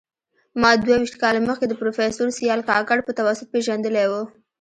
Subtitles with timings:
[0.61, 4.13] ما دوه ویشت کاله مخکي د پروفیسر سیال کاکړ په توسط پېژندلی و